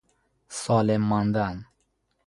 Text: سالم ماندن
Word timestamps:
سالم 0.47 1.01
ماندن 1.03 1.65